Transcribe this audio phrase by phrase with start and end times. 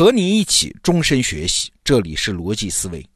[0.00, 3.06] 和你一起终身学习，这里是逻辑思维。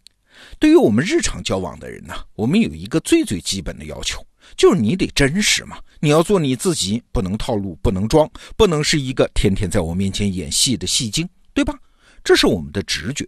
[0.59, 4.23] 对于我们日常交往的人呢，我们有一个最最基本的要求，
[4.55, 11.75] 就是你得真实嘛，你要做你自己，不能套路，不能装，不能是一个天天在我面前演戏的戏精，对吧？
[12.23, 13.27] 这是我们的直觉。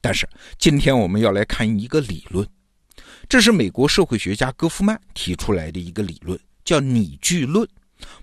[0.00, 0.28] 但是
[0.58, 2.44] 今天我们要来看一个理论，
[3.28, 7.68] 这是美国社会学家戈夫曼提出来的一个理论，叫拟剧论，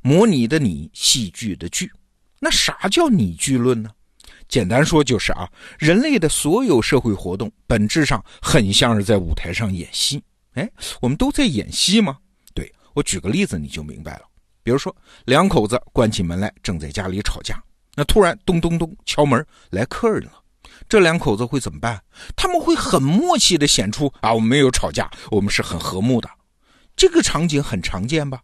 [0.02, 1.90] 模拟的拟，戏剧的剧。
[2.42, 3.90] 那啥叫拟剧论呢？
[4.48, 10.24] 简单说就是啊，人类的所有社会活动本质上很像是在舞台上演戏。
[10.54, 10.70] 哎，
[11.02, 12.18] 我们都在演戏吗？
[12.54, 14.22] 对我举个例子你就明白了。
[14.62, 17.62] 比如说两口子关起门来正在家里吵架，
[17.96, 20.34] 那突然咚咚咚敲门来客人了，
[20.88, 22.02] 这两口子会怎么办？
[22.36, 26.30] 他们会很默契的显出啊，我们没有吵架，我们是很和睦的。
[26.96, 28.42] 这个场景很常见吧？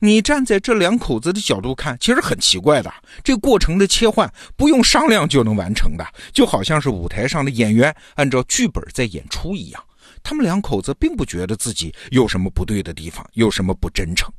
[0.00, 2.92] 你站在这两口子的角度看，其实很奇怪的。
[3.24, 9.82] 这过程的切换不用商量就能完成的，就好像是舞台上的演员按照剧本在演出一样。
[10.22, 14.32] 他们两口子并不觉得自己有什么不对的地方，有什么不真诚。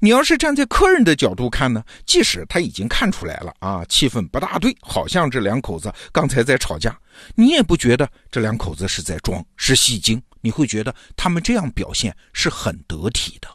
[0.00, 6.98] 你要是站在客人的角度看呢，即使他已经看出来了啊，气氛不大对，好像这两口子刚才在吵架，
[7.34, 13.48] 你也不觉得这两口子是在装，是戏精，你会觉得他们这样表现是很得体的。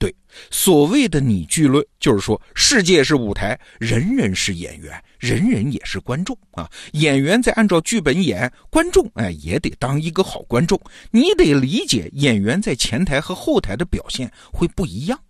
[0.00, 0.14] 对，
[0.50, 6.66] 所谓的拟剧论，就是说世界是舞台，人人是演员，人人也是观众啊。
[6.92, 10.80] 演员在按照剧本演，观众哎也得当一个好观众。
[11.10, 15.20] 你得理解，演员在前台和后台的表现会不一样。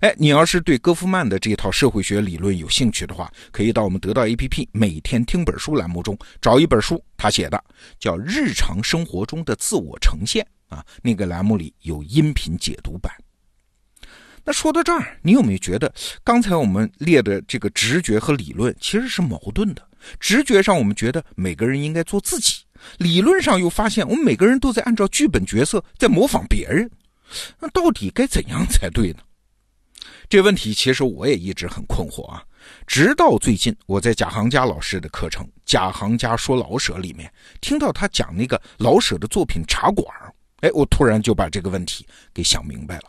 [0.00, 7.62] 哎，你要是对戈夫曼的这套社会学理论有兴趣的话，可以到我们得到 APP 每天听本书栏目中找一本书，他写的
[8.00, 10.42] 叫《日常生活中的自我呈现》
[10.74, 13.12] 啊，那个栏目里有音频解读版。
[14.44, 15.92] 那说到这儿，你有没有觉得
[16.24, 19.82] 刚才我们列的这个直觉和理论其实是矛盾的？
[20.20, 22.62] 直觉上我们觉得每个人应该做自己，
[22.98, 26.90] 理论上又发现我们每个人都在按照剧本角色在模仿别人。
[27.58, 29.18] 那到底该怎样才对呢？
[30.28, 32.42] 这问题其实我也一直很困惑啊。
[32.86, 37.30] 直到最近，我在贾行家老师的课程《贾行家说老舍》里面
[37.60, 40.06] 听到他讲那个老舍的作品《茶馆》，
[40.60, 43.04] 哎，我突然就把这个问题给想明白了。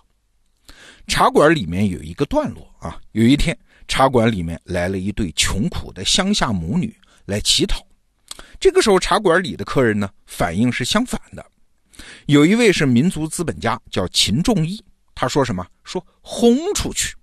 [1.10, 7.86] 茶馆里面有一个段落啊，有一天茶馆里面来了一对穷苦的乡下母女来乞讨。
[8.60, 11.44] 这个时候茶馆里的客人呢反应是相反的，
[12.28, 14.82] 有一位是民族资本家叫秦仲义，
[15.16, 15.66] 他说什么？
[15.84, 17.16] 说轰出去，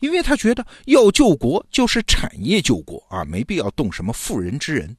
[0.00, 4.96] 因为他觉得要救国就是产业救国啊，没必要动什么妇人之仁。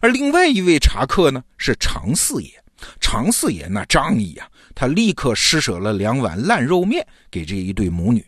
[0.00, 2.62] 而另外一位茶客呢是常四爷。
[3.00, 8.24] 常四爷那仗义啊，他立刻施舍了两碗烂肉面给这一对母女。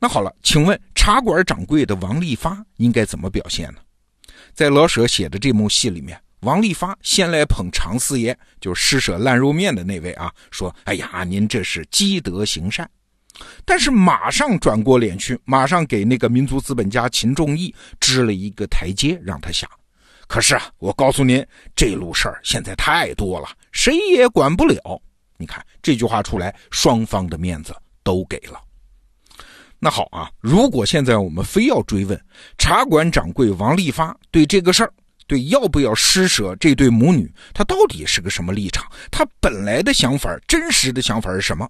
[0.00, 3.78] 那好了，请问茶馆掌柜的王利发应该怎么表现呢？
[4.54, 12.88] 在老舍写的这幕戏里面，王利发先来捧常四爷，就施舍烂肉面的那位啊，说：“哎呀，您这是积德行善。”
[13.64, 19.68] 但是马上转过脸去，马上给那个民族资本家秦仲义支了一个台阶，让他下。
[20.28, 21.44] 可是啊，我告诉您，
[21.74, 25.02] 这路事儿现在太多了，谁也管不了。
[25.38, 28.60] 你看这句话出来，双方的面子都给了。
[29.78, 32.20] 那好啊，如果现在我们非要追问
[32.58, 34.92] 茶馆掌柜王利发对这个事儿，
[35.26, 38.84] 对要不要施舍这对母女，他到底是个什么立场？
[39.10, 41.66] 他本来的想法，真实的想法是什么？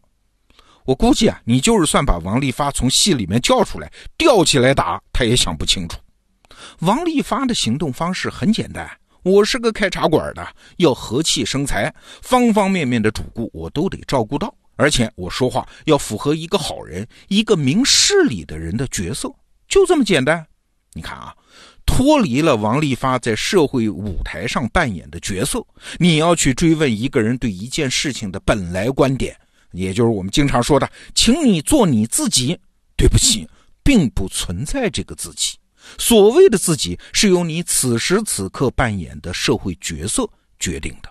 [0.85, 5.99] 我估计啊，你就是算把王利发从戏里面叫出来，吊起来打，他也想不清楚。
[6.81, 8.89] 王利发的行动方式很简单，
[9.23, 10.47] 我是个开茶馆的，
[10.77, 19.33] 要和气生财，方方面面的主顾我都得照顾到，而且我说话要符合一个好人、一个明事理的人的角色，
[19.69, 20.47] 就这么简单。
[20.95, 21.35] 你看啊，
[21.85, 25.65] 脱离了王利发在社会舞台上扮演的角色，
[25.99, 29.37] 你要去追问一个人对一件事情的本来观点，
[29.73, 32.59] 也就是我们经常说的，请你做你自己。
[33.01, 33.49] 对不起，
[33.85, 35.57] 并不存在这个自己。
[35.97, 41.09] 所谓的自己是由你此时此刻扮演的社会角色决定的。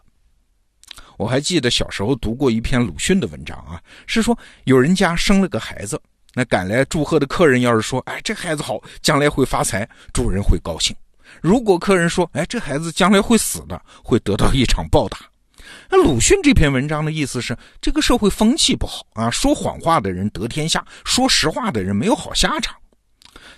[1.18, 6.00] 我还记得小时候读过一篇鲁迅的文章啊，是说有人家生了个孩子，
[6.35, 10.95] 那赶来祝贺的客人要是说：“哎，这孩子好，将来会发财”，主人会高兴；
[11.41, 15.18] 如果客人说：“哎，这孩子将来会死的，会得到一场暴打。”
[15.89, 22.75] 那鲁迅这篇文章的意思是，这个社会风气不好啊，说谎话的人得天下，说实话的人没有好下场。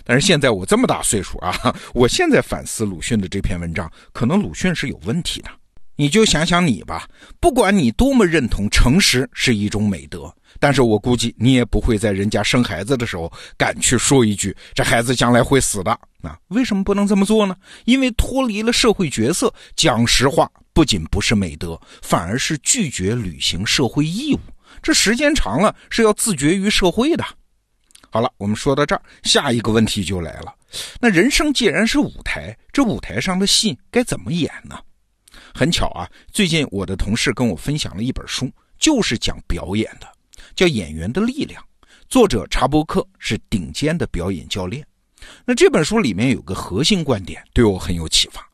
[0.04, 5.50] 但是现在我这么大岁数啊， 我现在反思鲁迅的这篇文章，可能鲁迅是有问题的，
[5.96, 7.06] 你就想想你吧，
[7.38, 15.90] 不管你多么认同诚实是一种美德，但是我估计你也不会在人家生孩子的时候敢去说一句这孩子将来会死的
[16.22, 16.36] 啊？
[16.48, 17.54] 为什么不能这么做呢？
[17.84, 24.40] 因为脱离了社会角色，讲实话不仅不是美德，反而是拒绝履行社会义务。
[24.82, 27.24] 这时间长了是要自绝于社会的。
[28.12, 30.52] 好了，我们说到这儿，下一个问题就来了。
[31.00, 34.76] 那人生既然是舞台，这舞台上的戏该怎么演呢？
[35.54, 40.08] 很巧啊，最近我的同事跟我分享了一本书，就是讲表演的，
[40.56, 41.62] 叫《演员的力量》，
[42.08, 44.84] 作者查伯克是顶尖的表演教练。
[45.44, 48.44] 那这本书里面有个核心观点，对我很有启发。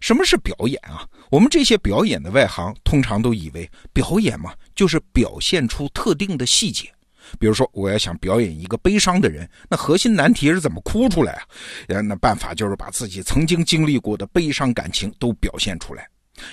[0.00, 1.08] 什么是表演啊？
[1.30, 6.92] 我们这些表演的外行通常都以为表演嘛，就是表现出特定的细节。
[7.38, 12.00] 比如说，我要想表演一个悲伤的人，那核心难题是怎么哭出来啊？
[12.00, 16.08] 那办法就是把自己曾经经历过的悲伤感情都表现出来。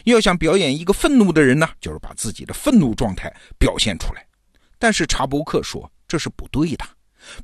[0.05, 4.25] 要想表演一个愤怒的人呢，就是把自己的愤怒状态表现出来。
[4.79, 6.85] 但是查伯克说这是不对的。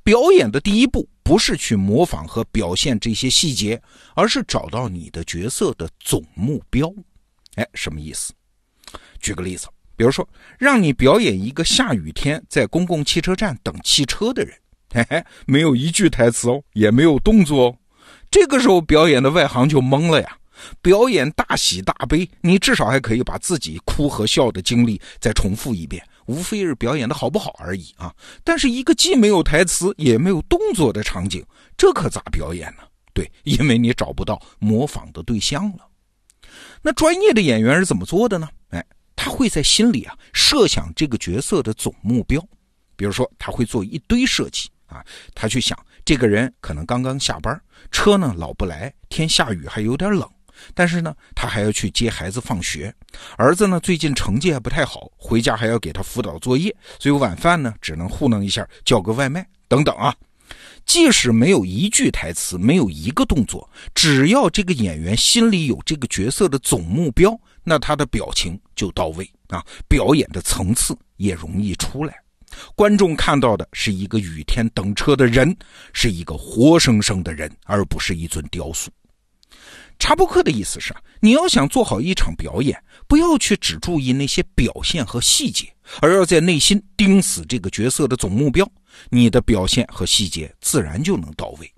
[0.04, 3.82] 表演的第一步不是去模仿和表现这些细节，
[4.16, 6.92] 而是找到你的角色的总目标。
[7.56, 8.34] 哎，什么意思？
[9.20, 9.68] 举个例子。
[10.02, 10.28] 比如说，
[10.58, 14.52] 让你表演一个下雨天在公共汽车站等汽车的人，
[14.92, 17.76] 嘿 嘿，没有一句台词哦，也没有动作哦。
[18.32, 20.38] 这个时候表演的外行就懵了呀。
[20.82, 28.12] 表演大喜大悲，你至少还可以把自己哭和笑的经历再重复一遍，无非是表演的好不好而已啊。
[28.44, 31.46] 但是一个既没有台词也没有动作的场景，
[31.78, 32.82] 这可咋表演呢？
[33.14, 35.86] 对，因为你找不到模仿的对象了。
[36.82, 38.50] 那专业的演员是怎么做的呢？
[39.24, 42.44] 他会在心里啊设想这个角色的总目标，
[42.96, 50.28] 比如说他会做一堆设计啊，他去想这个人可能刚刚下班，车呢老不来，天下雨还有点冷，
[50.74, 52.92] 但是呢他还要去接孩子放学，
[53.38, 60.16] 儿子呢最近成绩还不太好，回家还要给他辅导作业，所以晚饭呢只能糊弄一下叫个外卖等等啊。
[60.86, 67.40] 即使没有一句台词，没有一个动作，只要这个演员心里有这个角色的总目标。
[67.64, 72.16] 那他的表情就到位啊，表演的层次也容易出来。
[72.76, 75.56] 观众看到的是一个雨天等车的人，
[75.94, 78.92] 是一个活生生的人，而不是一尊雕塑。
[80.00, 88.70] 查布克的意思是你要想做好一场表演，不要去只注意那些表现和细节，而要在内心盯死这个角色的总目标，
[89.10, 91.72] 你的表现和细节自然就能到位。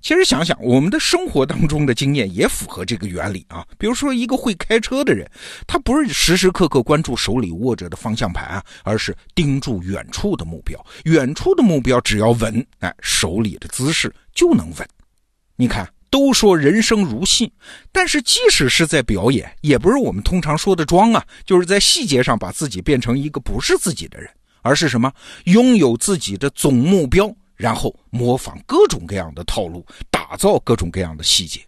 [0.00, 3.66] 其实想想，我们的生活当中的经验也符合这个原理啊。
[3.76, 5.28] 比如说，一个会开车的人，
[5.66, 10.78] 他不是时时刻刻关注手里握着的方向盘啊，而是盯住远处的目标。
[11.04, 14.88] 远处的目标只要稳，哎，手里的姿势就能稳。
[15.56, 17.52] 你看，都说人生如戏，
[17.92, 24.30] 但是即使是在表演，也不是我们通常说的装啊，就是在细节上把自己变成一个不是自己的人，
[24.62, 25.12] 而是什么？
[25.44, 27.34] 拥有自己的总目标。
[27.58, 31.60] 然后模仿各种各样的套路，打造各种各样的细节。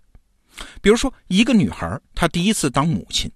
[0.80, 3.28] 比如说，一个女孩她第一次当母亲，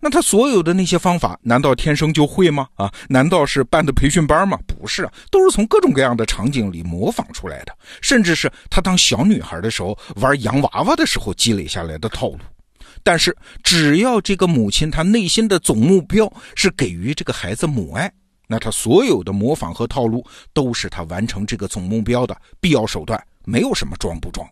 [0.00, 2.68] 那他所有的那些方法，难道天生就会吗？
[2.74, 4.58] 啊，难道是办的培训班吗？
[4.66, 12.38] 不是啊，都是从各种各样的场景里模仿出来的，甚至是她当小女孩的时候玩洋娃娃的时候积累下来的套路。
[13.02, 18.12] 但是，只要这个母亲她内心的总目标是给予这个孩子母爱。
[18.50, 20.24] 那他所有的模仿和套路，
[20.54, 24.48] 都是他完成这个总目标的必要手段，没有什么装不装。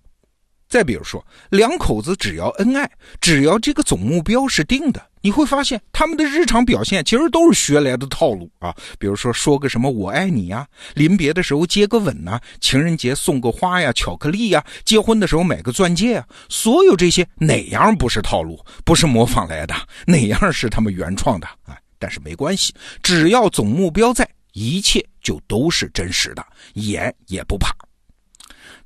[0.69, 8.75] 再比如说，两口子只要恩爱，只要这个总目标是定的，你会发现他们的日常表现其实都是学来的套路啊。
[8.99, 19.75] 比如说说个什么“我爱你”呀，临别的时候接个吻呐，情人节送个花呀、巧克力呀，结婚的时候买个钻戒啊，所有这些哪样不是套路，不是模仿来的？
[20.05, 21.79] 哪样是他们原创的啊？
[21.99, 26.45] 但是没关系，只要总目标在，一切就都是真实的，
[26.75, 27.73] 演也不怕。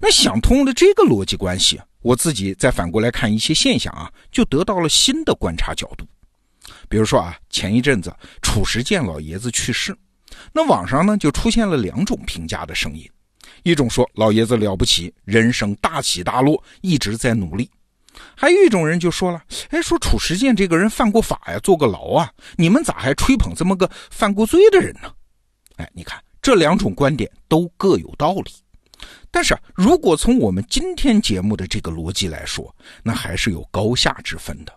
[0.00, 6.06] 那想通了这个逻辑关系，我自己再反过来看一些现象啊，就得到了新的观察角度。
[6.88, 9.96] 比如说啊，前一阵子褚时健老爷子去世，
[10.52, 13.08] 那网上呢就出现了两种评价的声音，
[13.62, 17.70] 一种说老爷子了不起，人生大起大落，一直在努力。
[18.34, 25.12] 还有一种人就说了：“哎，说褚时健这个人犯过法呀，坐过牢啊，你们咋还吹捧这么个犯过罪的人呢？”
[25.76, 28.50] 哎，你看这两种观点都各有道理，
[29.30, 34.72] 但是如果从我们今天节目的这个逻辑来说，那还是有高下之分的。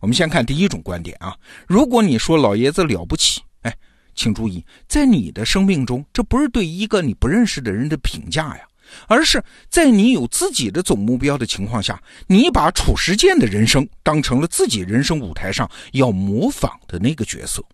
[0.00, 1.34] 我们先看第一种观点啊，
[1.66, 3.74] 如果你说老爷子了不起，哎，
[4.14, 8.66] 请注意，在你的生命中，这不是对一个你不认识的人的评价呀，
[9.06, 17.64] 而是在你有自己的总目标的情况下，你把褚时健的人生当成了自己人生舞台上要模仿的那个角色。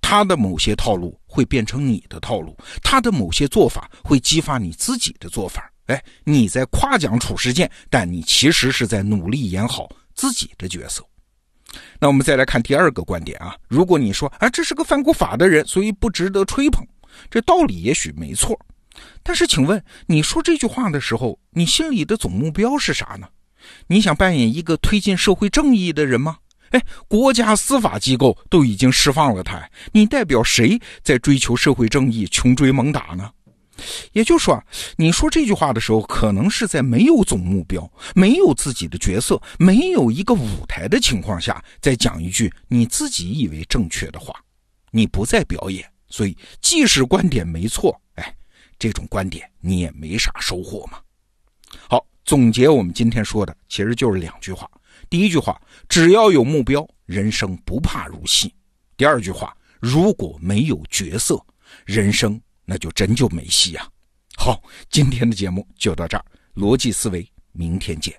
[0.00, 5.70] 他的某些套路会变成你的套路，他的某些做法会激发你自己的做法。
[5.86, 11.04] 哎，你在夸奖褚时健，但你其实是在努力演好自己的角色。
[11.98, 16.86] 那我们再来看第二个观点啊，如果你说啊，这是个犯过法的人，所以不值得吹捧，
[17.28, 18.58] 这道理也许没错。
[19.24, 23.26] 但是，请问你说这句话的时候，你心里的总目标是啥呢？
[23.88, 26.36] 你想扮演一个推进社会正义的人吗？
[26.70, 33.30] 哎，国家司法机构都已经释放了他，你代表谁在追求社会正义、穷追猛打呢？
[34.12, 34.62] 也就是说，
[34.96, 44.32] 你说这句话的时候，可能是在没有总目标、没有自己的角色、没有一个舞台的情况下，在讲一句你自己以为正确的话。
[44.92, 48.32] 你不在表演，所以即使观点没错，哎，
[48.78, 50.98] 这种观点你也没啥收获嘛。
[51.88, 54.70] 好，总结我们今天说的，其实就是两句话。
[55.08, 58.48] 第一句话，只要有目标，人生不怕入戏；
[58.96, 61.44] 第二句话，如果没有角色，
[61.84, 62.40] 人生。
[62.66, 63.86] 那就真就没戏呀！
[64.38, 68.18] 好，今天的节目就到这儿，逻辑思维，明天见。